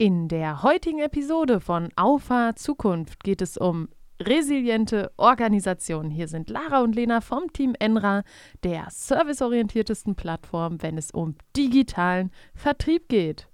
[0.00, 3.88] In der heutigen Episode von Aufa Zukunft geht es um
[4.20, 6.08] resiliente Organisation.
[6.08, 8.22] Hier sind Lara und Lena vom Team Enra,
[8.62, 13.48] der serviceorientiertesten Plattform, wenn es um digitalen Vertrieb geht.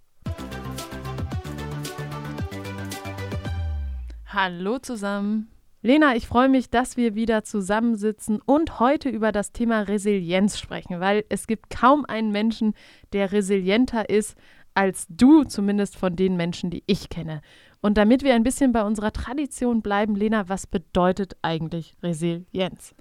[4.27, 5.49] Hallo zusammen.
[5.81, 11.01] Lena, ich freue mich, dass wir wieder zusammensitzen und heute über das Thema Resilienz sprechen,
[11.01, 12.75] weil es gibt kaum einen Menschen,
[13.15, 14.37] der resilienter ist
[14.75, 17.41] als du, zumindest von den Menschen, die ich kenne.
[17.80, 22.95] Und damit wir ein bisschen bei unserer Tradition bleiben, Lena, was bedeutet eigentlich Resilienz?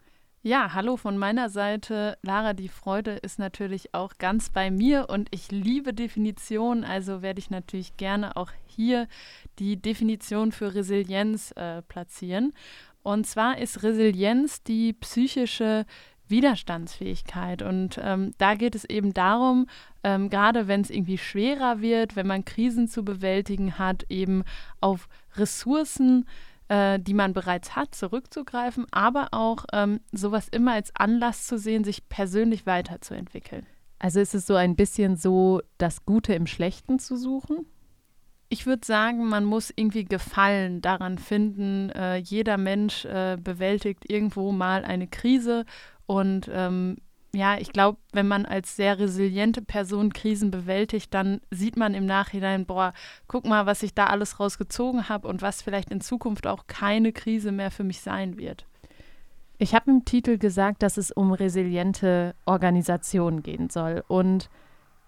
[0.45, 2.17] Ja, hallo von meiner Seite.
[2.21, 7.39] Lara, die Freude ist natürlich auch ganz bei mir und ich liebe Definitionen, also werde
[7.39, 9.07] ich natürlich gerne auch hier
[9.59, 12.51] die Definition für Resilienz äh, platzieren.
[13.03, 15.85] Und zwar ist Resilienz die psychische
[16.33, 17.61] Widerstandsfähigkeit.
[17.61, 19.67] Und ähm, da geht es eben darum,
[20.03, 24.43] ähm, gerade wenn es irgendwie schwerer wird, wenn man Krisen zu bewältigen hat, eben
[24.81, 26.25] auf Ressourcen,
[26.69, 31.83] äh, die man bereits hat, zurückzugreifen, aber auch ähm, sowas immer als Anlass zu sehen,
[31.83, 33.65] sich persönlich weiterzuentwickeln.
[33.99, 37.65] Also ist es so ein bisschen so, das Gute im Schlechten zu suchen?
[38.49, 41.89] Ich würde sagen, man muss irgendwie Gefallen daran finden.
[41.89, 45.65] Äh, jeder Mensch äh, bewältigt irgendwo mal eine Krise
[46.05, 46.97] und ähm,
[47.35, 52.05] ja, ich glaube, wenn man als sehr resiliente Person Krisen bewältigt, dann sieht man im
[52.05, 52.93] Nachhinein, boah,
[53.27, 57.11] guck mal, was ich da alles rausgezogen habe und was vielleicht in Zukunft auch keine
[57.11, 58.67] Krise mehr für mich sein wird.
[59.57, 64.03] Ich habe im Titel gesagt, dass es um resiliente Organisationen gehen soll.
[64.07, 64.49] Und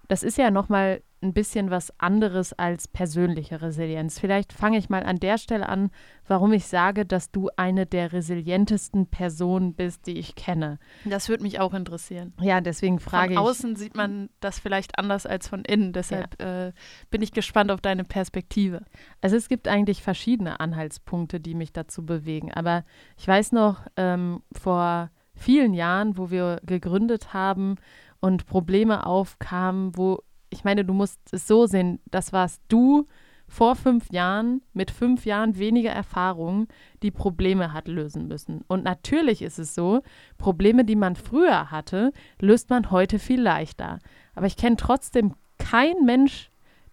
[0.07, 4.19] das ist ja nochmal ein bisschen was anderes als persönliche Resilienz.
[4.19, 5.91] Vielleicht fange ich mal an der Stelle an,
[6.27, 10.79] warum ich sage, dass du eine der resilientesten Personen bist, die ich kenne.
[11.05, 12.33] Das würde mich auch interessieren.
[12.39, 13.39] Ja, deswegen frage ich.
[13.39, 15.93] Von außen sieht man das vielleicht anders als von innen.
[15.93, 16.67] Deshalb ja.
[16.67, 16.73] äh,
[17.09, 18.83] bin ich gespannt auf deine Perspektive.
[19.21, 22.51] Also es gibt eigentlich verschiedene Anhaltspunkte, die mich dazu bewegen.
[22.51, 22.83] Aber
[23.17, 27.75] ich weiß noch, ähm, vor vielen Jahren, wo wir gegründet haben
[28.19, 30.23] und Probleme aufkamen, wo
[30.55, 33.07] ich meine, du musst es so sehen, das warst du
[33.47, 36.67] vor fünf Jahren mit fünf Jahren weniger Erfahrung,
[37.03, 38.63] die Probleme hat lösen müssen.
[38.67, 40.01] Und natürlich ist es so,
[40.37, 43.99] Probleme, die man früher hatte, löst man heute viel leichter.
[44.33, 46.49] Aber ich kenne trotzdem keinen Mensch,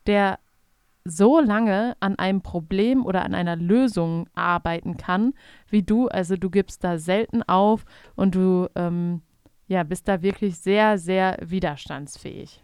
[0.07, 0.39] der
[1.05, 5.33] so lange an einem Problem oder an einer Lösung arbeiten kann
[5.69, 6.09] wie du.
[6.09, 7.85] Also du gibst da selten auf
[8.15, 9.23] und du ähm,
[9.67, 12.63] ja, bist da wirklich sehr, sehr widerstandsfähig.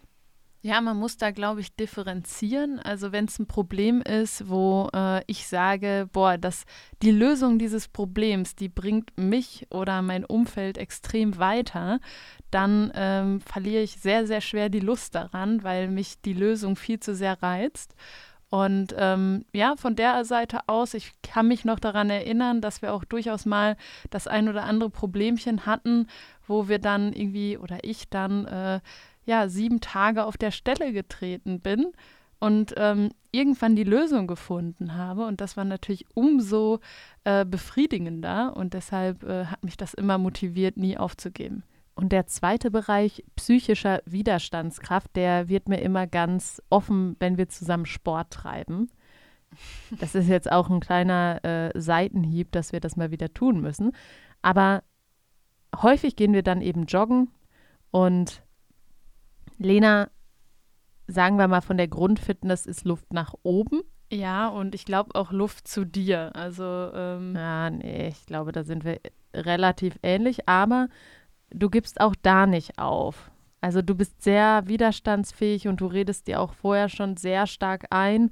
[0.61, 2.79] Ja, man muss da, glaube ich, differenzieren.
[2.79, 6.65] Also wenn es ein Problem ist, wo äh, ich sage, boah, das,
[7.01, 12.01] die Lösung dieses Problems, die bringt mich oder mein Umfeld extrem weiter,
[12.51, 16.99] dann ähm, verliere ich sehr, sehr schwer die Lust daran, weil mich die Lösung viel
[16.99, 17.95] zu sehr reizt.
[18.49, 22.93] Und ähm, ja, von der Seite aus, ich kann mich noch daran erinnern, dass wir
[22.93, 23.77] auch durchaus mal
[24.09, 26.07] das ein oder andere Problemchen hatten,
[26.47, 28.79] wo wir dann irgendwie oder ich dann äh,
[29.29, 31.91] ja, sieben Tage auf der Stelle getreten bin
[32.39, 35.27] und ähm, irgendwann die Lösung gefunden habe.
[35.27, 36.79] Und das war natürlich umso
[37.25, 41.61] äh, befriedigender und deshalb äh, hat mich das immer motiviert, nie aufzugeben.
[41.93, 47.85] Und der zweite Bereich psychischer Widerstandskraft, der wird mir immer ganz offen, wenn wir zusammen
[47.85, 48.89] Sport treiben.
[49.91, 53.91] Das ist jetzt auch ein kleiner äh, Seitenhieb, dass wir das mal wieder tun müssen.
[54.41, 54.81] Aber
[55.75, 57.29] häufig gehen wir dann eben joggen
[57.91, 58.41] und
[59.59, 60.09] Lena,
[61.07, 63.81] sagen wir mal, von der Grundfitness ist Luft nach oben.
[64.11, 66.35] Ja, und ich glaube auch Luft zu dir.
[66.35, 68.99] Also, ähm ja, nee, ich glaube, da sind wir
[69.33, 70.87] relativ ähnlich, aber
[71.51, 73.29] du gibst auch da nicht auf.
[73.61, 78.31] Also du bist sehr widerstandsfähig und du redest dir auch vorher schon sehr stark ein,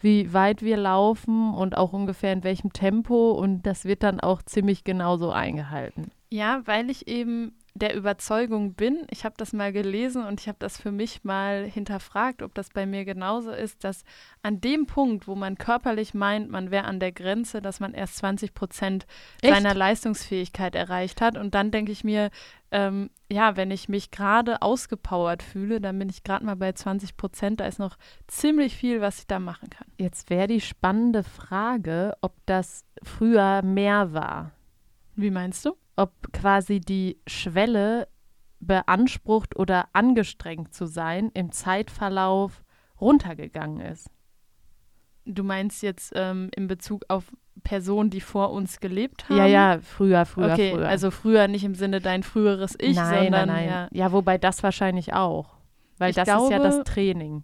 [0.00, 4.42] wie weit wir laufen und auch ungefähr in welchem Tempo und das wird dann auch
[4.42, 6.12] ziemlich genauso eingehalten.
[6.30, 10.58] Ja, weil ich eben der Überzeugung bin, ich habe das mal gelesen und ich habe
[10.58, 14.04] das für mich mal hinterfragt, ob das bei mir genauso ist, dass
[14.42, 18.16] an dem Punkt, wo man körperlich meint, man wäre an der Grenze, dass man erst
[18.16, 19.06] 20 Prozent
[19.42, 21.36] seiner Leistungsfähigkeit erreicht hat.
[21.36, 22.30] Und dann denke ich mir,
[22.70, 27.16] ähm, ja, wenn ich mich gerade ausgepowert fühle, dann bin ich gerade mal bei 20
[27.16, 27.60] Prozent.
[27.60, 29.86] Da ist noch ziemlich viel, was ich da machen kann.
[29.96, 34.52] Jetzt wäre die spannende Frage, ob das früher mehr war.
[35.16, 35.76] Wie meinst du?
[35.98, 38.08] Ob quasi die Schwelle
[38.60, 42.62] beansprucht oder angestrengt zu sein im Zeitverlauf
[43.00, 44.08] runtergegangen ist.
[45.24, 47.32] Du meinst jetzt ähm, in Bezug auf
[47.64, 49.36] Personen, die vor uns gelebt haben?
[49.36, 50.88] Ja, ja, früher, früher, okay, früher.
[50.88, 53.68] Also früher nicht im Sinne dein früheres Ich, nein, sondern nein, nein.
[53.68, 53.88] Ja.
[53.90, 55.56] ja, wobei das wahrscheinlich auch.
[55.98, 57.42] Weil ich das glaube, ist ja das Training.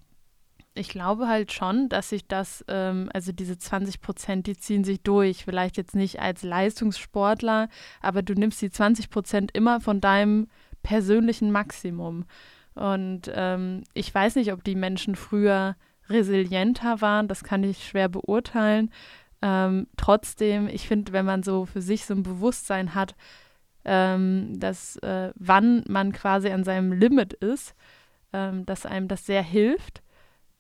[0.75, 5.03] Ich glaube halt schon, dass sich das, ähm, also diese 20 Prozent, die ziehen sich
[5.03, 5.45] durch.
[5.45, 7.69] Vielleicht jetzt nicht als Leistungssportler,
[8.01, 10.49] aber du nimmst die 20 Prozent immer von deinem
[10.83, 12.25] persönlichen Maximum.
[12.75, 15.77] Und ähm, ich weiß nicht, ob die Menschen früher
[16.09, 18.91] resilienter waren, das kann ich schwer beurteilen.
[19.43, 23.15] Ähm, trotzdem, ich finde, wenn man so für sich so ein Bewusstsein hat,
[23.85, 27.75] ähm, dass äh, wann man quasi an seinem Limit ist,
[28.33, 30.03] ähm, dass einem das sehr hilft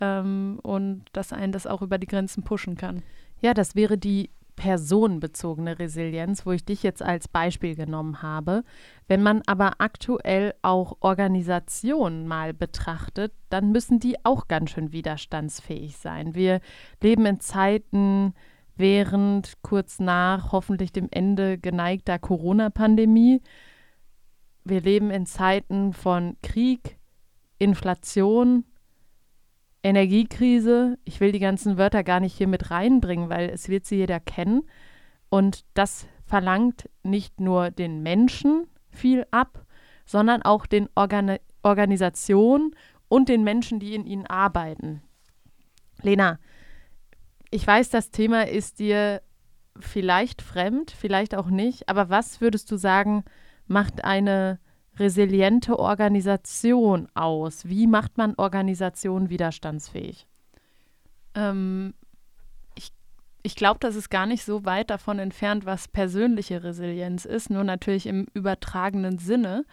[0.01, 3.03] ähm, und dass einen das auch über die Grenzen pushen kann.
[3.41, 8.65] Ja, das wäre die personenbezogene Resilienz, wo ich dich jetzt als Beispiel genommen habe.
[9.09, 15.97] Wenn man aber aktuell auch Organisationen mal betrachtet, dann müssen die auch ganz schön widerstandsfähig
[15.97, 16.35] sein.
[16.35, 16.61] Wir
[17.03, 18.35] leben in Zeiten
[18.77, 23.41] während, kurz nach, hoffentlich dem Ende geneigter Corona-Pandemie.
[24.65, 26.97] Wir leben in Zeiten von Krieg,
[27.59, 28.65] Inflation,
[29.85, 30.99] Energiekrise.
[31.05, 34.19] Ich will die ganzen Wörter gar nicht hier mit reinbringen, weil es wird sie jeder
[34.19, 34.63] kennen.
[35.29, 39.67] Und das verlangt nicht nur den Menschen viel ab,
[40.07, 42.75] sondern auch den Organ Organisationen
[43.09, 45.03] und den Menschen, die in ihnen arbeiten.
[46.03, 46.39] Lena,
[47.51, 49.23] ich weiß, das Thema ist dir
[49.81, 53.25] vielleicht fremd, vielleicht auch nicht, aber was würdest du sagen,
[53.67, 54.59] macht eine
[54.99, 57.69] resiliente Organisation aus?
[57.69, 60.27] Wie macht man Organisation widerstandsfähig?
[61.35, 61.95] Ähm,
[62.75, 62.93] ich
[63.43, 67.65] ich glaube, das ist gar nicht so weit davon entfernt, was persönliche Resilienz ist, nur
[67.65, 69.65] natürlich im übertragenen Sinne.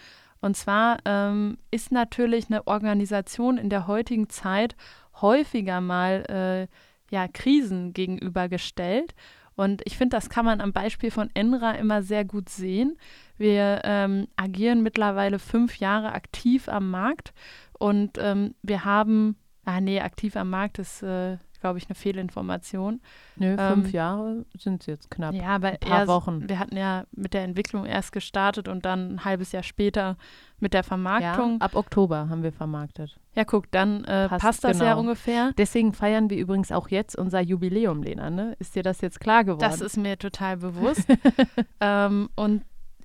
[0.42, 4.76] Und zwar ähm, ist natürlich eine Organisation in der heutigen Zeit
[5.22, 9.14] häufiger mal äh, ja, Krisen gegenübergestellt.
[9.56, 12.98] Und ich finde, das kann man am Beispiel von Enra immer sehr gut sehen.
[13.42, 17.34] Wir ähm, agieren mittlerweile fünf Jahre aktiv am Markt
[17.80, 19.36] und ähm, wir haben,
[19.66, 23.02] ah nee, aktiv am Markt ist, äh, glaube ich, eine Fehlinformation.
[23.38, 25.34] Nö, fünf ähm, Jahre sind es jetzt knapp.
[25.34, 26.48] Ja, aber ein paar erst, Wochen.
[26.48, 30.18] Wir hatten ja mit der Entwicklung erst gestartet und dann ein halbes Jahr später
[30.60, 31.54] mit der Vermarktung.
[31.54, 33.18] Ja, ab Oktober haben wir vermarktet.
[33.34, 34.86] Ja, guck, dann äh, passt, passt, das genau.
[34.92, 35.52] ja ungefähr.
[35.58, 38.30] Deswegen feiern wir übrigens auch jetzt unser Jubiläum, Lena.
[38.30, 38.56] Ne?
[38.60, 39.62] Ist dir das jetzt klar geworden?
[39.62, 41.08] Das ist mir total bewusst.
[41.80, 42.62] ähm, und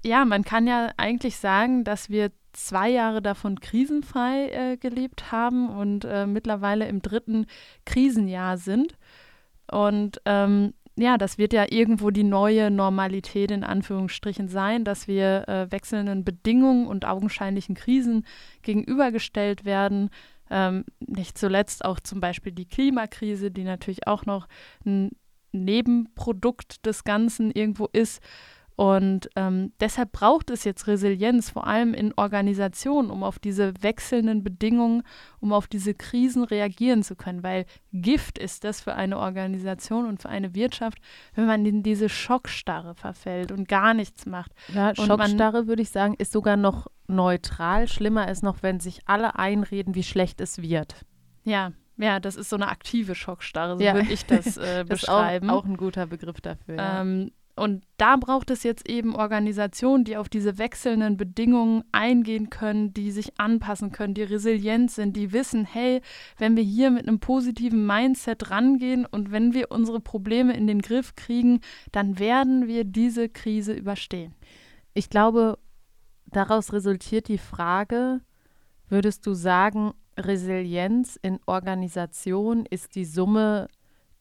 [0.07, 5.69] ja, man kann ja eigentlich sagen, dass wir zwei Jahre davon krisenfrei äh, gelebt haben
[5.69, 7.47] und äh, mittlerweile im dritten
[7.85, 8.97] Krisenjahr sind.
[9.71, 15.47] Und ähm, ja, das wird ja irgendwo die neue Normalität in Anführungsstrichen sein, dass wir
[15.49, 18.25] äh, wechselnden Bedingungen und augenscheinlichen Krisen
[18.63, 20.09] gegenübergestellt werden.
[20.49, 24.47] Ähm, nicht zuletzt auch zum Beispiel die Klimakrise, die natürlich auch noch
[24.87, 25.11] ein
[25.53, 28.23] Nebenprodukt des Ganzen irgendwo ist.
[28.77, 34.45] Und ähm, deshalb braucht es jetzt Resilienz, vor allem in Organisationen, um auf diese wechselnden
[34.45, 35.03] Bedingungen,
[35.41, 37.43] um auf diese Krisen reagieren zu können.
[37.43, 37.65] Weil
[37.95, 40.99] Gift ist das für eine Organisation und für eine Wirtschaft,
[41.35, 44.53] wenn man in diese Schockstarre verfällt und gar nichts macht.
[44.69, 47.89] Ja, Schockstarre würde ich sagen, ist sogar noch neutral.
[47.89, 51.07] Schlimmer ist noch, wenn sich alle einreden, wie schlecht es wird.
[51.45, 53.95] Ja, ja, das ist so eine aktive Schockstarre, so ja.
[53.95, 54.89] würde ich das äh, beschreiben.
[54.89, 56.77] das ist auch, auch, ein guter Begriff dafür.
[56.77, 57.01] Ja.
[57.57, 63.11] Und da braucht es jetzt eben Organisationen, die auf diese wechselnden Bedingungen eingehen können, die
[63.11, 66.03] sich anpassen können, die resilient sind, die wissen, hey,
[66.37, 70.83] wenn wir hier mit einem positiven Mindset rangehen und wenn wir unsere Probleme in den
[70.83, 71.61] Griff kriegen,
[71.93, 74.35] dann werden wir diese Krise überstehen.
[74.93, 75.59] Ich glaube,
[76.27, 78.21] daraus resultiert die Frage,
[78.91, 83.69] würdest du sagen, Resilienz in Organisation ist die Summe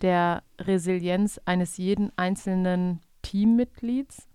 [0.02, 3.02] der Resilienz eines jeden einzelnen
[3.36, 4.30] Teammitglieds?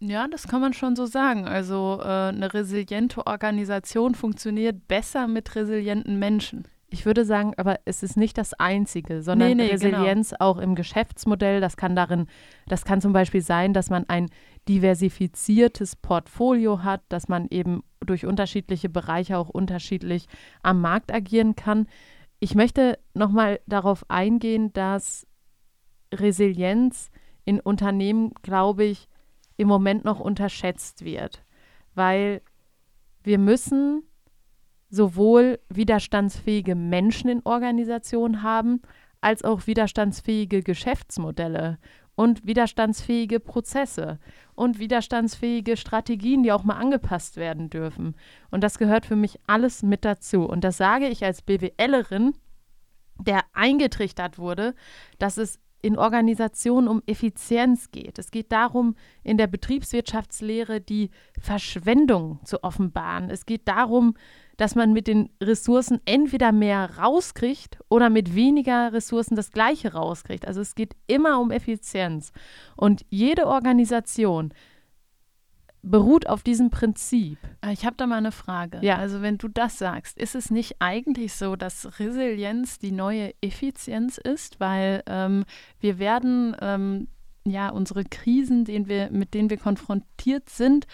[0.00, 1.48] Ja, das kann man schon so sagen.
[1.48, 6.68] Also äh, eine resiliente Organisation funktioniert besser mit resilienten Menschen.
[6.90, 10.44] Ich würde sagen, aber es ist nicht das Einzige, sondern nee, nee, Resilienz genau.
[10.44, 11.62] auch im Geschäftsmodell.
[11.62, 12.26] Das kann darin,
[12.66, 14.28] das kann zum Beispiel sein, dass man ein
[14.68, 20.26] diversifiziertes Portfolio hat, dass man eben durch unterschiedliche Bereiche auch unterschiedlich
[20.62, 21.86] am Markt agieren kann.
[22.40, 25.26] Ich möchte nochmal darauf eingehen, dass
[26.12, 27.10] Resilienz
[27.44, 29.08] in Unternehmen, glaube ich,
[29.56, 31.44] im Moment noch unterschätzt wird,
[31.94, 32.42] weil
[33.22, 34.02] wir müssen
[34.90, 38.82] sowohl widerstandsfähige Menschen in Organisationen haben,
[39.20, 41.78] als auch widerstandsfähige Geschäftsmodelle
[42.14, 44.18] und widerstandsfähige Prozesse
[44.54, 48.14] und widerstandsfähige Strategien, die auch mal angepasst werden dürfen.
[48.50, 50.44] Und das gehört für mich alles mit dazu.
[50.44, 52.34] Und das sage ich als BWLerin,
[53.18, 54.74] der eingetrichtert wurde,
[55.18, 58.18] dass es in Organisationen um Effizienz geht.
[58.18, 63.28] Es geht darum, in der Betriebswirtschaftslehre die Verschwendung zu offenbaren.
[63.28, 64.14] Es geht darum,
[64.56, 70.48] dass man mit den Ressourcen entweder mehr rauskriegt oder mit weniger Ressourcen das gleiche rauskriegt.
[70.48, 72.32] Also es geht immer um Effizienz.
[72.76, 74.54] Und jede Organisation
[75.84, 77.38] beruht auf diesem Prinzip.
[77.60, 78.78] Ah, ich habe da mal eine Frage.
[78.82, 78.96] Ja.
[78.96, 84.18] Also wenn du das sagst, ist es nicht eigentlich so, dass Resilienz die neue Effizienz
[84.18, 85.44] ist, weil ähm,
[85.80, 87.08] wir werden ähm,
[87.44, 90.86] ja unsere Krisen, denen wir, mit denen wir konfrontiert sind,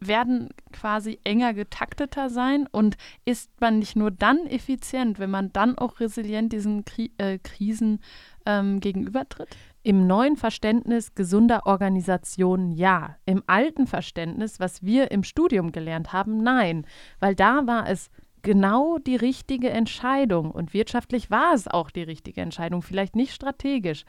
[0.00, 5.78] werden quasi enger getakteter sein und ist man nicht nur dann effizient, wenn man dann
[5.78, 8.00] auch resilient diesen Kri äh, Krisen
[8.44, 9.56] ähm, gegenübertritt?
[9.82, 13.16] Im neuen Verständnis gesunder Organisation ja.
[13.24, 16.86] Im alten Verständnis, was wir im Studium gelernt haben, nein.
[17.18, 18.10] Weil da war es
[18.42, 24.04] genau die richtige Entscheidung und wirtschaftlich war es auch die richtige Entscheidung, vielleicht nicht strategisch.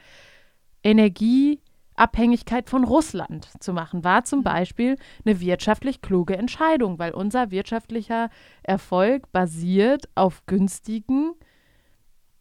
[0.82, 4.44] Energieabhängigkeit von Russland zu machen, war zum mhm.
[4.44, 8.30] Beispiel eine wirtschaftlich kluge Entscheidung, weil unser wirtschaftlicher
[8.62, 11.32] Erfolg basiert auf günstigen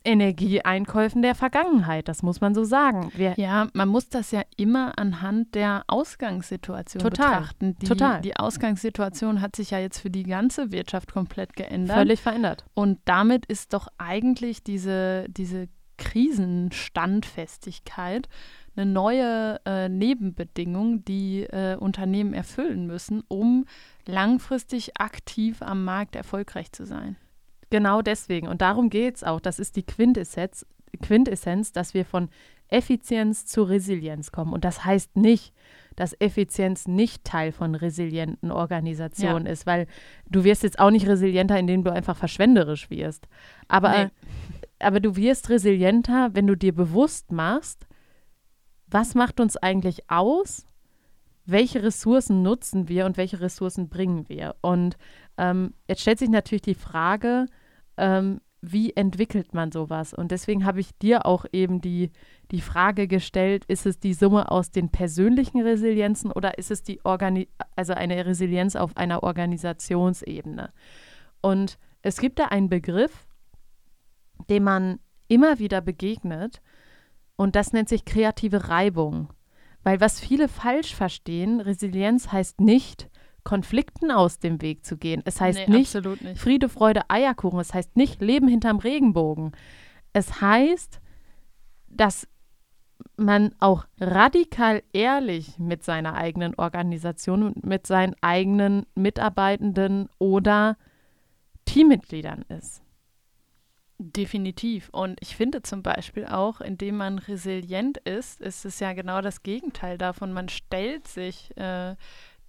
[0.03, 3.11] Energieeinkäufen der Vergangenheit, das muss man so sagen.
[3.15, 7.75] Wir ja, man muss das ja immer anhand der Ausgangssituation total, betrachten.
[7.79, 8.21] Die, total.
[8.21, 11.97] Die Ausgangssituation hat sich ja jetzt für die ganze Wirtschaft komplett geändert.
[11.97, 12.65] Völlig verändert.
[12.73, 15.67] Und damit ist doch eigentlich diese, diese
[15.97, 18.27] Krisenstandfestigkeit
[18.75, 23.65] eine neue äh, Nebenbedingung, die äh, Unternehmen erfüllen müssen, um
[24.07, 27.17] langfristig aktiv am Markt erfolgreich zu sein.
[27.71, 28.47] Genau deswegen.
[28.47, 29.39] Und darum geht es auch.
[29.39, 30.65] Das ist die Quintessenz,
[31.01, 32.29] Quintessenz, dass wir von
[32.67, 34.53] Effizienz zu Resilienz kommen.
[34.53, 35.53] Und das heißt nicht,
[35.95, 39.51] dass Effizienz nicht Teil von resilienten Organisationen ja.
[39.51, 39.87] ist, weil
[40.29, 43.27] du wirst jetzt auch nicht resilienter, indem du einfach verschwenderisch wirst.
[43.67, 44.09] Aber, nee.
[44.79, 47.87] aber du wirst resilienter, wenn du dir bewusst machst,
[48.87, 50.65] was macht uns eigentlich aus,
[51.45, 54.55] welche Ressourcen nutzen wir und welche Ressourcen bringen wir.
[54.61, 54.97] Und
[55.37, 57.47] ähm, jetzt stellt sich natürlich die Frage,
[58.01, 60.13] ähm, wie entwickelt man sowas?
[60.13, 62.11] Und deswegen habe ich dir auch eben die,
[62.51, 67.03] die Frage gestellt, ist es die Summe aus den persönlichen Resilienzen oder ist es die
[67.05, 70.73] Organi also eine Resilienz auf einer Organisationsebene?
[71.41, 73.27] Und es gibt da einen Begriff,
[74.49, 76.61] dem man immer wieder begegnet,
[77.35, 79.33] und das nennt sich kreative Reibung.
[79.83, 83.09] Weil was viele falsch verstehen, Resilienz heißt nicht,
[83.43, 85.21] Konflikten aus dem Weg zu gehen.
[85.25, 87.59] Es heißt nee, nicht, nicht Friede, Freude, Eierkuchen.
[87.59, 89.51] Es heißt nicht Leben hinterm Regenbogen.
[90.13, 90.99] Es heißt,
[91.89, 92.27] dass
[93.17, 100.77] man auch radikal ehrlich mit seiner eigenen Organisation und mit seinen eigenen Mitarbeitenden oder
[101.65, 102.81] Teammitgliedern ist.
[104.03, 104.89] Definitiv.
[104.89, 109.43] Und ich finde zum Beispiel auch, indem man resilient ist, ist es ja genau das
[109.43, 110.33] Gegenteil davon.
[110.33, 111.95] Man stellt sich äh,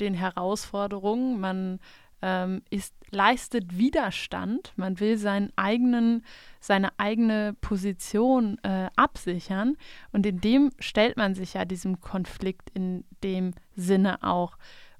[0.02, 1.80] den Herausforderungen, man
[2.22, 6.24] ähm, ist, leistet Widerstand, man will seinen eigenen,
[6.60, 9.76] seine eigene Position äh, absichern.
[10.12, 14.56] Und in dem stellt man sich ja diesem Konflikt in dem Sinne auch.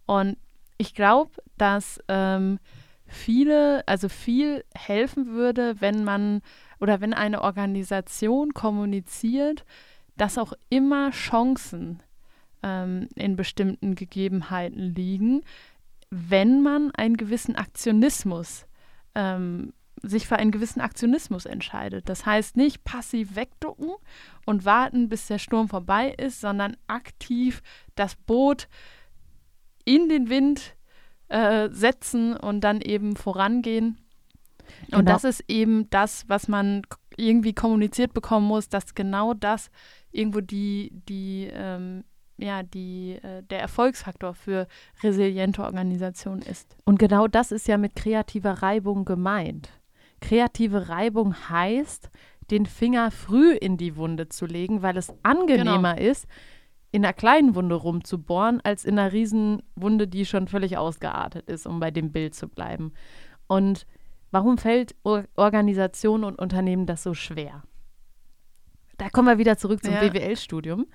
[0.07, 0.37] Und
[0.79, 2.59] ich glaube, dass ähm,
[3.07, 6.43] viele, also viel helfen würde, wenn man
[6.81, 9.65] oder wenn eine Organisation kommuniziert,
[10.17, 12.03] dass auch immer Chancen
[12.63, 15.43] ähm, in bestimmten Gegebenheiten liegen,
[16.11, 18.67] wenn man einen gewissen Aktionismus
[19.15, 22.09] ähm, sich für einen gewissen Aktionismus entscheidet.
[22.09, 23.93] Das heißt nicht passiv wegducken
[24.47, 27.63] und warten, bis der Sturm vorbei ist, sondern aktiv
[27.95, 28.69] das Boot
[29.85, 30.75] in den Wind
[31.29, 33.99] äh, setzen und dann eben vorangehen.
[34.91, 35.13] Und genau.
[35.13, 36.83] das ist eben das, was man
[37.17, 39.71] irgendwie kommuniziert bekommen muss, dass genau das
[40.11, 42.05] irgendwo die, die ähm,
[42.43, 44.67] ja, die, äh, der Erfolgsfaktor für
[45.03, 46.77] resiliente Organisationen ist.
[46.85, 49.71] Und genau das ist ja mit kreativer Reibung gemeint.
[50.21, 52.11] Kreative Reibung heißt,
[52.51, 56.11] den Finger früh in die Wunde zu legen, weil es angenehmer genau.
[56.11, 56.27] ist,
[56.91, 61.67] in einer kleinen Wunde rumzubohren, als in einer riesen Wunde, die schon völlig ausgeartet ist,
[61.67, 62.93] um bei dem Bild zu bleiben.
[63.47, 63.87] Und
[64.31, 67.63] warum fällt Or Organisation und Unternehmen das so schwer?
[68.99, 70.01] Da kommen wir wieder zurück zum ja.
[70.01, 70.87] BWL-Studium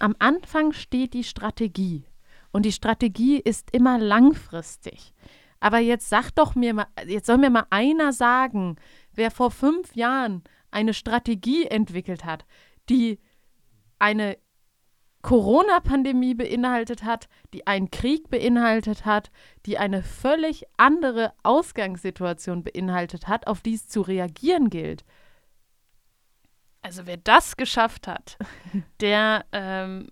[0.00, 2.04] am Anfang steht die Strategie.
[2.52, 5.14] Und die Strategie ist immer langfristig.
[5.60, 8.76] Aber jetzt sag doch mir mal, jetzt soll mir mal einer sagen,
[9.14, 12.46] wer vor fünf Jahren eine Strategie entwickelt hat,
[12.88, 13.20] die
[13.98, 14.38] eine
[15.22, 19.30] Corona-Pandemie beinhaltet hat, die einen Krieg beinhaltet hat,
[19.66, 25.04] die eine völlig andere Ausgangssituation beinhaltet hat, auf die es zu reagieren gilt.
[26.82, 28.38] Also wer das geschafft hat,
[29.00, 30.08] der, ähm,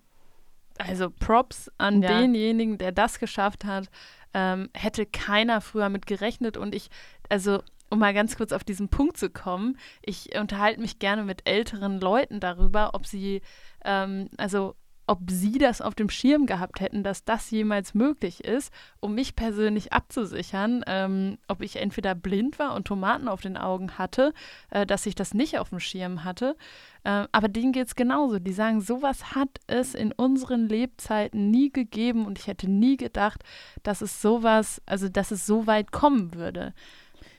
[0.78, 2.08] also Props an ja.
[2.08, 3.88] denjenigen, der das geschafft hat,
[4.34, 6.56] ähm, hätte keiner früher mit gerechnet.
[6.56, 6.88] Und ich,
[7.28, 11.48] also um mal ganz kurz auf diesen Punkt zu kommen, ich unterhalte mich gerne mit
[11.48, 13.40] älteren Leuten darüber, ob sie,
[13.84, 14.76] ähm, also
[15.08, 19.34] ob sie das auf dem Schirm gehabt hätten, dass das jemals möglich ist, um mich
[19.34, 24.34] persönlich abzusichern, ähm, ob ich entweder blind war und Tomaten auf den Augen hatte,
[24.70, 26.56] äh, dass ich das nicht auf dem Schirm hatte.
[27.04, 28.38] Äh, aber denen geht es genauso.
[28.38, 33.42] Die sagen, sowas hat es in unseren Lebzeiten nie gegeben und ich hätte nie gedacht,
[33.82, 36.74] dass es sowas, also dass es so weit kommen würde.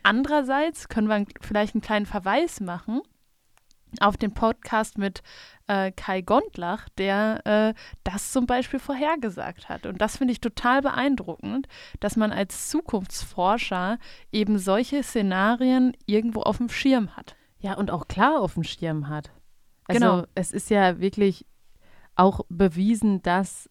[0.01, 3.01] Andererseits können wir vielleicht einen kleinen Verweis machen
[3.99, 5.21] auf den Podcast mit
[5.67, 9.85] äh, Kai Gondlach, der äh, das zum Beispiel vorhergesagt hat.
[9.85, 11.67] Und das finde ich total beeindruckend,
[11.99, 13.97] dass man als Zukunftsforscher
[14.31, 17.35] eben solche Szenarien irgendwo auf dem Schirm hat.
[17.59, 19.31] Ja, und auch klar auf dem Schirm hat.
[19.87, 20.23] Also genau.
[20.35, 21.45] es ist ja wirklich
[22.15, 23.69] auch bewiesen, dass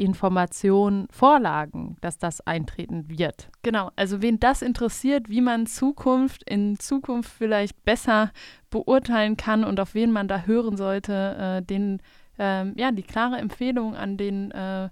[0.00, 3.50] Informationen vorlagen, dass das eintreten wird.
[3.62, 8.32] Genau, also wen das interessiert, wie man Zukunft in Zukunft vielleicht besser
[8.70, 12.00] beurteilen kann und auf wen man da hören sollte, äh, den,
[12.38, 14.88] äh, ja, die klare Empfehlung an den äh,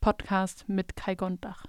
[0.00, 1.66] Podcast mit Kai Gondach.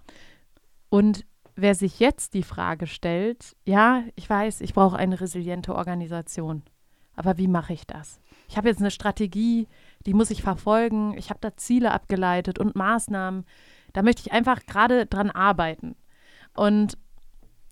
[0.90, 1.26] Und
[1.56, 6.64] wer sich jetzt die Frage stellt, ja, ich weiß, ich brauche eine resiliente Organisation,
[7.18, 8.22] aber wie mache ich das?
[8.48, 9.68] Ich habe jetzt eine Strategie,
[10.06, 11.18] die muss ich verfolgen.
[11.18, 13.46] Ich habe da Ziele abgeleitet und Maßnahmen.
[13.92, 15.96] Da möchte ich einfach gerade dran arbeiten.
[16.56, 16.98] Und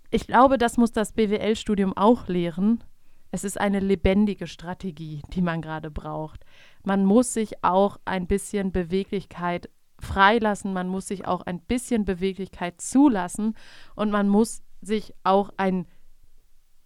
[0.09, 2.83] ich glaube, das muss das BWL-Studium auch lehren.
[3.31, 6.43] Es ist eine lebendige Strategie, die man gerade braucht.
[6.83, 12.81] Man muss sich auch ein bisschen Beweglichkeit freilassen, man muss sich auch ein bisschen Beweglichkeit
[12.81, 13.55] zulassen
[13.95, 15.87] und man muss sich auch ein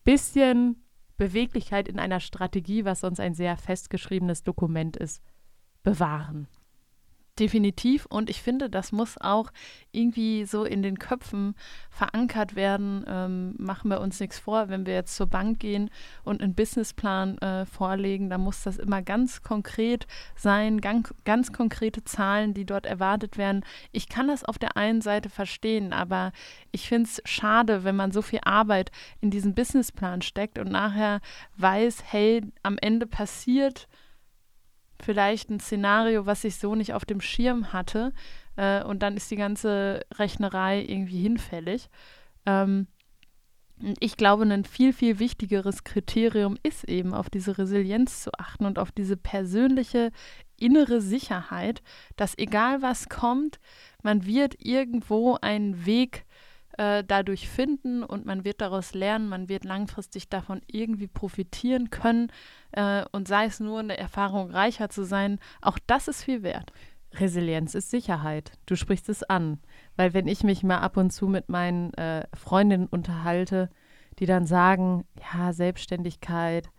[0.03, 0.83] bisschen
[1.19, 5.21] Beweglichkeit in einer Strategie, was sonst ein sehr festgeschriebenes Dokument ist,
[5.83, 6.47] bewahren.
[7.39, 8.05] Definitiv.
[8.05, 9.51] Und ich finde, das muss auch
[9.91, 11.55] irgendwie so in den Köpfen
[11.89, 13.05] verankert werden.
[13.07, 15.89] Ähm, machen wir uns nichts vor, wenn wir jetzt zur Bank gehen
[16.23, 20.05] und einen Businessplan äh, vorlegen, dann muss das immer ganz konkret
[20.35, 23.63] sein, ganz, ganz konkrete Zahlen, die dort erwartet werden.
[23.91, 26.33] Ich kann das auf der einen Seite verstehen, aber
[26.71, 31.21] ich finde es schade, wenn man so viel Arbeit in diesen Businessplan steckt und nachher
[31.57, 33.87] weiß, hey, am Ende passiert
[35.01, 38.13] vielleicht ein Szenario, was ich so nicht auf dem Schirm hatte.
[38.55, 41.89] Äh, und dann ist die ganze Rechnerei irgendwie hinfällig.
[42.45, 42.87] Ähm,
[43.99, 48.77] ich glaube, ein viel, viel wichtigeres Kriterium ist eben auf diese Resilienz zu achten und
[48.77, 50.11] auf diese persönliche
[50.57, 51.81] innere Sicherheit,
[52.17, 53.59] dass egal was kommt,
[54.03, 56.25] man wird irgendwo einen Weg
[56.77, 62.31] äh, dadurch finden und man wird daraus lernen, man wird langfristig davon irgendwie profitieren können
[62.71, 66.71] äh, und sei es nur eine Erfahrung reicher zu sein, auch das ist viel wert.
[67.13, 68.51] Resilienz ist Sicherheit.
[68.65, 69.59] Du sprichst es an.
[69.95, 73.69] Weil wenn ich mich mal ab und zu mit meinen äh, Freundinnen unterhalte,
[74.19, 76.69] die dann sagen, ja, Selbstständigkeit,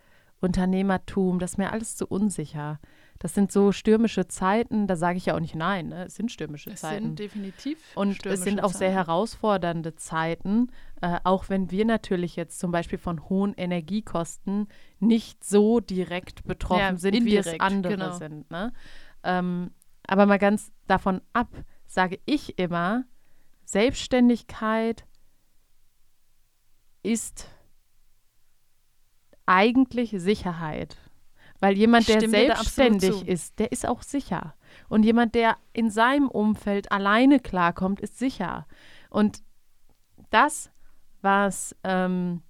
[0.41, 2.79] Unternehmertum, das ist mir alles zu unsicher.
[3.21, 6.07] Das sind so stürmische Zeiten, da sage ich ja auch nicht nein, ne?
[6.07, 6.97] es sind stürmische es Zeiten.
[6.97, 8.79] Es sind definitiv Und es sind auch Zeiten.
[8.79, 14.69] sehr herausfordernde Zeiten, äh, auch wenn wir natürlich jetzt zum Beispiel von hohen Energiekosten
[15.01, 18.13] nicht so direkt betroffen ja, sind, indirekt, wie es andere genau.
[18.17, 18.51] sind.
[18.51, 18.73] Ne?
[19.23, 19.73] Ähm,
[20.07, 21.51] aber mal ganz davon ab,
[21.87, 23.05] sage ich immer,
[23.67, 25.05] Selbstständigkeit
[27.03, 27.51] ist
[29.45, 30.97] eigentlich Sicherheit.
[31.61, 34.55] Weil jemand, der selbstständig ist, der ist auch sicher.
[34.89, 38.67] Und jemand, der in seinem Umfeld alleine klarkommt, ist sicher.
[39.11, 39.43] Und
[40.31, 40.71] das,
[41.21, 42.43] was ähm,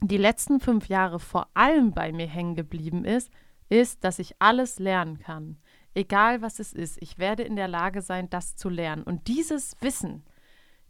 [0.00, 3.30] die letzten fünf Jahre vor allem bei mir hängen geblieben ist,
[3.68, 5.58] ist, dass ich alles lernen kann.
[5.94, 9.02] Egal was es ist, ich werde in der Lage sein, das zu lernen.
[9.02, 10.24] Und dieses Wissen,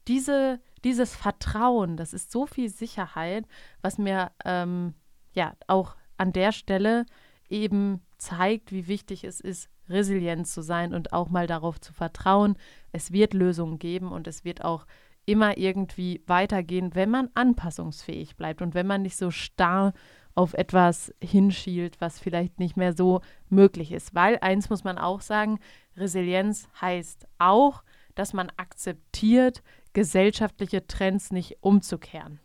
[0.09, 3.47] diese, dieses Vertrauen, das ist so viel Sicherheit,
[3.81, 4.95] was mir ähm,
[5.33, 7.07] ja auch an der Stelle
[7.53, 12.57] eben zeigt, wie wichtig es ist, resilient zu sein und auch mal darauf zu vertrauen,
[12.93, 14.87] es wird Lösungen geben und es wird auch
[15.27, 19.93] immer irgendwie weitergehen, wenn man anpassungsfähig bleibt und wenn man nicht so starr
[20.35, 24.15] auf etwas hinschielt, was vielleicht nicht mehr so möglich ist.
[24.15, 25.61] Weil eins muss man auch sagen,
[25.97, 27.85] Resilienz heißt auch,
[28.15, 29.63] dass man akzeptiert,
[29.93, 32.41] gesellschaftliche Trends nicht umzukehren.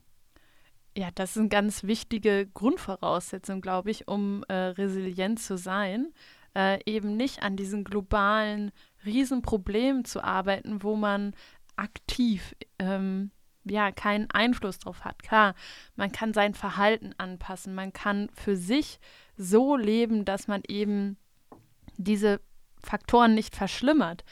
[0.98, 6.12] Ja, das ist eine ganz wichtige Grundvoraussetzung, glaube ich, um äh, resilient zu sein.
[6.56, 8.72] Äh, eben nicht an diesen globalen
[9.06, 11.36] Riesenproblemen zu arbeiten, wo man
[11.76, 13.30] aktiv ähm,
[13.64, 15.22] ja keinen Einfluss drauf hat.
[15.22, 15.54] Klar,
[15.96, 19.00] man kann sein Verhalten anpassen, man kann für sich
[19.36, 21.18] so leben, dass man eben
[21.98, 22.42] diese
[22.84, 24.24] Faktoren nicht verschlimmert.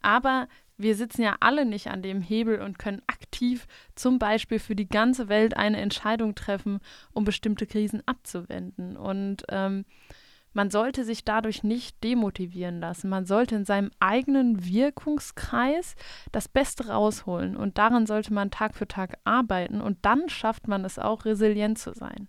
[0.00, 4.74] Aber wir sitzen ja alle nicht an dem Hebel und können aktiv zum Beispiel für
[4.74, 6.80] die ganze Welt eine Entscheidung treffen,
[7.12, 8.96] um bestimmte Krisen abzuwenden.
[8.96, 9.84] Und ähm,
[10.52, 13.08] man sollte sich dadurch nicht demotivieren lassen.
[13.08, 15.96] Man sollte in seinem eigenen Wirkungskreis
[16.30, 17.56] das Beste rausholen.
[17.56, 19.80] Und daran sollte man Tag für Tag arbeiten.
[19.80, 22.28] Und dann schafft man es auch, resilient zu sein.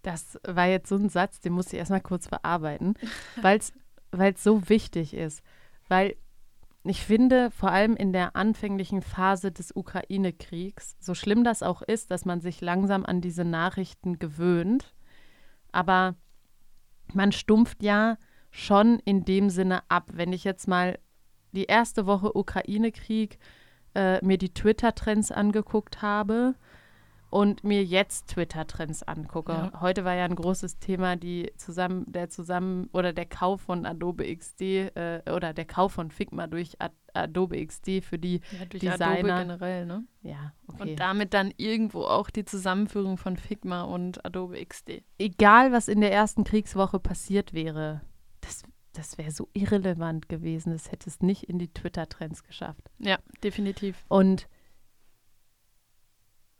[0.00, 2.94] Das war jetzt so ein Satz, den muss ich erstmal kurz verarbeiten,
[3.40, 5.42] weil es so wichtig ist.
[5.92, 6.16] Weil
[6.84, 12.10] ich finde, vor allem in der anfänglichen Phase des Ukraine-Kriegs, so schlimm das auch ist,
[12.10, 14.94] dass man sich langsam an diese Nachrichten gewöhnt,
[15.70, 16.14] aber
[17.12, 18.16] man stumpft ja
[18.50, 20.08] schon in dem Sinne ab.
[20.14, 20.98] Wenn ich jetzt mal
[21.52, 23.38] die erste Woche Ukraine-Krieg
[23.94, 26.54] äh, mir die Twitter-Trends angeguckt habe,
[27.32, 29.52] und mir jetzt Twitter-Trends angucke.
[29.52, 29.80] Ja.
[29.80, 34.36] Heute war ja ein großes Thema, die zusammen, der zusammen oder der Kauf von Adobe
[34.36, 38.82] XD äh, oder der Kauf von Figma durch Ad Adobe XD für die ja, durch
[38.82, 39.36] Designer.
[39.36, 40.04] Adobe generell, ne?
[40.20, 40.90] Ja, okay.
[40.90, 45.02] Und damit dann irgendwo auch die Zusammenführung von Figma und Adobe XD.
[45.16, 48.02] Egal, was in der ersten Kriegswoche passiert wäre,
[48.42, 50.70] das, das wäre so irrelevant gewesen.
[50.70, 52.90] Das hätte es nicht in die Twitter-Trends geschafft.
[52.98, 54.04] Ja, definitiv.
[54.08, 54.48] Und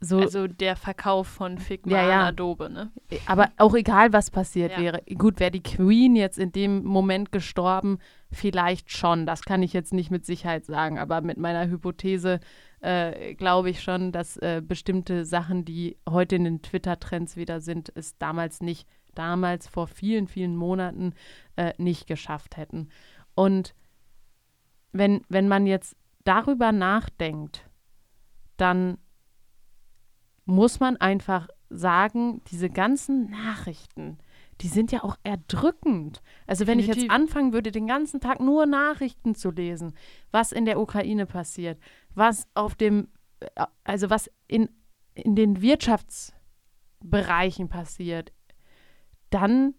[0.03, 2.27] so, also der Verkauf von Figma ja, ja.
[2.27, 2.91] Adobe, ne?
[3.25, 4.79] Aber auch egal, was passiert ja.
[4.79, 5.01] wäre.
[5.17, 7.99] Gut, wäre die Queen jetzt in dem Moment gestorben,
[8.31, 9.25] vielleicht schon.
[9.25, 10.99] Das kann ich jetzt nicht mit Sicherheit sagen.
[10.99, 12.39] Aber mit meiner Hypothese
[12.81, 17.91] äh, glaube ich schon, dass äh, bestimmte Sachen, die heute in den Twitter-Trends wieder sind,
[17.95, 21.13] es damals nicht, damals vor vielen, vielen Monaten
[21.55, 22.89] äh, nicht geschafft hätten.
[23.35, 23.73] Und
[24.91, 27.69] wenn, wenn man jetzt darüber nachdenkt,
[28.57, 28.97] dann
[30.45, 34.17] muss man einfach sagen, diese ganzen Nachrichten,
[34.61, 36.21] die sind ja auch erdrückend.
[36.47, 37.03] Also wenn Definitiv.
[37.03, 39.93] ich jetzt anfangen würde, den ganzen Tag nur Nachrichten zu lesen,
[40.31, 41.79] was in der Ukraine passiert,
[42.13, 43.07] was auf dem,
[43.39, 44.69] äh, also was in,
[45.15, 48.31] in den Wirtschaftsbereichen passiert,
[49.29, 49.75] dann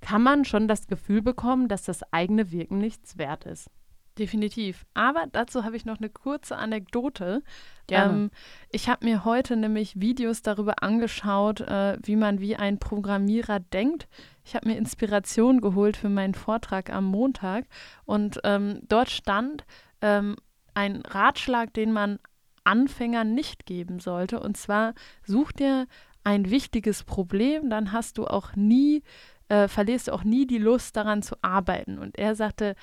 [0.00, 3.70] kann man schon das Gefühl bekommen, dass das eigene Wirken nichts wert ist.
[4.18, 4.84] Definitiv.
[4.92, 7.42] Aber dazu habe ich noch eine kurze Anekdote.
[7.90, 8.30] Ähm,
[8.70, 14.08] ich habe mir heute nämlich Videos darüber angeschaut, äh, wie man wie ein Programmierer denkt.
[14.44, 17.64] Ich habe mir Inspiration geholt für meinen Vortrag am Montag
[18.04, 19.64] und ähm, dort stand
[20.02, 20.36] ähm,
[20.74, 22.18] ein Ratschlag, den man
[22.64, 24.40] Anfängern nicht geben sollte.
[24.40, 24.94] Und zwar
[25.24, 25.86] such dir
[26.24, 29.02] ein wichtiges Problem, dann hast du auch nie,
[29.48, 31.98] äh, verlierst du auch nie die Lust daran zu arbeiten.
[31.98, 32.74] Und er sagte,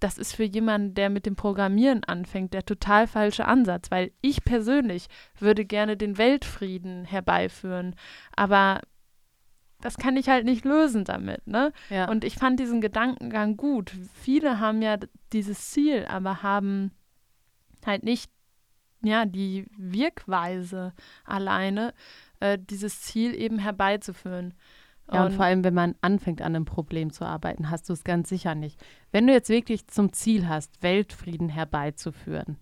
[0.00, 4.44] das ist für jemanden, der mit dem Programmieren anfängt, der total falsche Ansatz, weil ich
[4.44, 5.06] persönlich
[5.38, 7.94] würde gerne den Weltfrieden herbeiführen,
[8.36, 8.80] aber
[9.80, 11.72] das kann ich halt nicht lösen damit, ne?
[11.90, 12.08] Ja.
[12.08, 13.92] Und ich fand diesen Gedankengang gut.
[14.14, 14.96] Viele haben ja
[15.32, 16.90] dieses Ziel, aber haben
[17.84, 18.30] halt nicht
[19.02, 21.92] ja die Wirkweise alleine,
[22.40, 24.54] äh, dieses Ziel eben herbeizuführen.
[25.12, 27.92] Ja, und, und vor allem, wenn man anfängt, an einem Problem zu arbeiten, hast du
[27.92, 28.82] es ganz sicher nicht.
[29.12, 32.58] Wenn du jetzt wirklich zum Ziel hast, Weltfrieden herbeizuführen,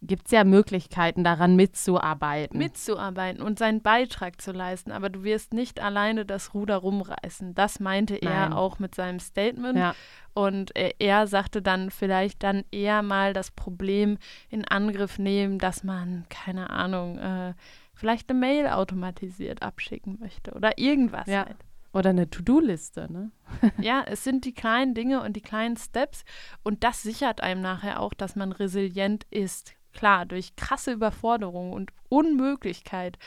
[0.00, 2.58] gibt es ja Möglichkeiten, daran mitzuarbeiten.
[2.58, 4.92] Mitzuarbeiten und seinen Beitrag zu leisten.
[4.92, 7.54] Aber du wirst nicht alleine das Ruder rumreißen.
[7.54, 9.76] Das meinte er auch mit seinem Statement.
[9.76, 9.94] Ja.
[10.34, 14.18] Und er, er sagte dann vielleicht dann eher mal das Problem
[14.50, 17.54] in Angriff nehmen, dass man, keine Ahnung, äh,
[17.98, 21.46] vielleicht eine Mail automatisiert abschicken möchte oder irgendwas ja.
[21.46, 21.56] halt.
[21.92, 23.32] Oder eine To-Do-Liste, ne?
[23.80, 26.24] ja, es sind die kleinen Dinge und die kleinen Steps
[26.62, 29.74] und das sichert einem nachher auch, dass man resilient ist.
[29.92, 33.18] Klar, durch krasse Überforderung und Unmöglichkeit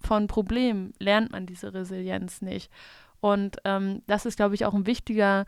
[0.00, 2.72] von Problemen lernt man diese Resilienz nicht.
[3.20, 5.44] Und ähm, das ist, glaube ich, auch ein wichtiger,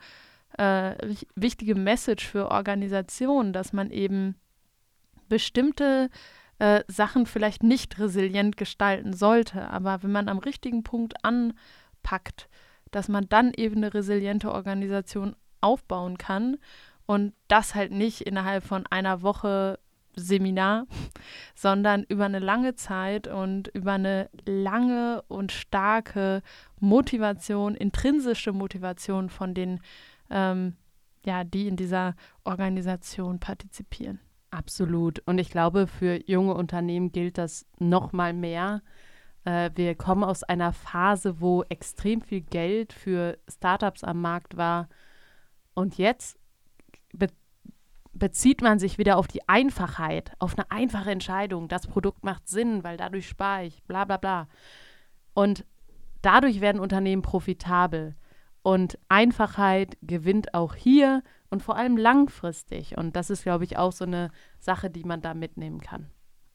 [0.58, 0.94] äh,
[1.34, 4.36] wichtige Message für Organisationen, dass man eben
[5.28, 6.10] bestimmte
[6.60, 9.68] äh, Sachen vielleicht nicht resilient gestalten sollte.
[9.68, 12.48] Aber wenn man am richtigen Punkt anpackt,
[12.90, 16.58] dass man dann eben eine resiliente Organisation aufbauen kann
[17.06, 19.78] und das halt nicht innerhalb von einer Woche
[20.16, 20.86] Seminar,
[21.54, 26.42] sondern über eine lange Zeit und über eine lange und starke
[26.78, 29.80] Motivation, intrinsische Motivation von den,
[30.28, 30.76] ähm,
[31.24, 34.20] ja, die in dieser Organisation partizipieren.
[34.50, 35.20] Absolut.
[35.26, 38.82] Und ich glaube, für junge Unternehmen gilt das noch mal mehr.
[39.44, 44.88] Äh, wir kommen aus einer Phase, wo extrem viel Geld für Startups am Markt war.
[45.74, 46.38] Und jetzt
[47.12, 47.28] be
[48.12, 51.68] bezieht man sich wieder auf die Einfachheit, auf eine einfache Entscheidung.
[51.68, 54.48] Das Produkt macht Sinn, weil dadurch spare ich, bla bla bla.
[55.32, 55.64] Und
[56.20, 58.16] dadurch werden Unternehmen profitabel.
[58.62, 62.96] Und Einfachheit gewinnt auch hier und vor allem langfristig.
[62.96, 66.06] Und das ist, glaube ich, auch so eine Sache, die man da mitnehmen kann.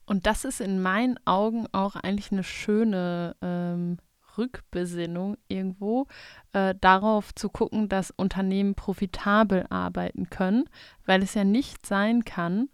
[0.05, 3.97] Und das ist in meinen Augen auch eigentlich eine schöne ähm,
[4.37, 6.07] Rückbesinnung irgendwo,
[6.53, 10.65] äh, darauf zu gucken, dass Unternehmen profitabel arbeiten können,
[11.05, 12.69] weil es ja nicht sein kann,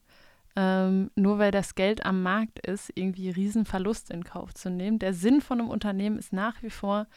[0.56, 5.00] ähm, nur weil das Geld am Markt ist, irgendwie Riesenverlust in Kauf zu nehmen.
[5.00, 7.08] Der Sinn von einem Unternehmen ist nach wie vor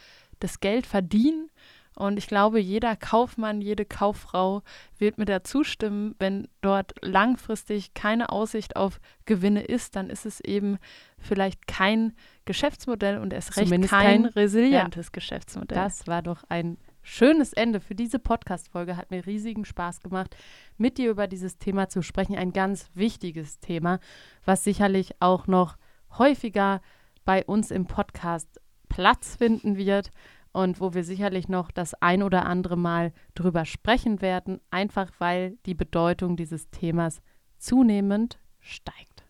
[0.41, 1.51] das Geld verdienen
[1.97, 4.63] und ich glaube, jeder Kaufmann, jede Kauffrau
[4.99, 10.41] wird mir da zustimmen, wenn dort langfristig keine Aussicht auf Gewinne ist, dann ist es
[10.41, 10.79] eben
[11.19, 12.15] vielleicht kein
[12.47, 15.77] Geschäftsmodell und erst recht kein, kein resilientes ja, Geschäftsmodell.
[15.77, 18.97] Das war doch ein schönes Ende für diese Podcast-Folge.
[18.97, 20.37] Hat mir riesigen Spaß gemacht,
[20.77, 22.37] mit dir über dieses Thema zu sprechen.
[22.37, 24.01] Ein ganz wichtiges Thema,
[24.45, 25.77] was sicherlich auch noch
[26.19, 26.81] häufiger
[27.25, 30.11] bei uns im Podcast Platz finden wird
[30.55, 35.59] und wo wir sicherlich noch das ein oder andere Mal drüber sprechen werden, einfach weil
[35.67, 37.21] die Bedeutung dieses Themas
[37.59, 39.27] zunehmend steigt.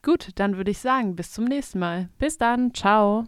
[0.00, 2.08] Gut, dann würde ich sagen, bis zum nächsten Mal.
[2.18, 3.24] Bis dann, ciao.